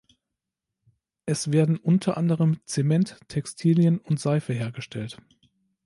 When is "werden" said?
1.51-1.77